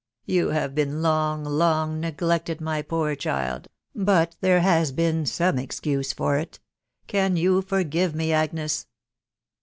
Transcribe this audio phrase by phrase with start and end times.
[0.25, 6.11] You have been long, long neglected, my poor child; but there has been some excuse
[6.11, 6.59] for it....
[7.05, 8.87] Can you forgive me, Agnes